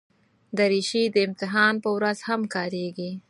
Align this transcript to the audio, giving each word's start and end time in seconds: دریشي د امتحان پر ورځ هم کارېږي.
دریشي 0.57 1.03
د 1.11 1.15
امتحان 1.27 1.73
پر 1.83 1.89
ورځ 1.97 2.17
هم 2.27 2.41
کارېږي. 2.55 3.11